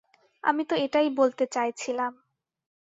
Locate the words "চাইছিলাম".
1.47-2.11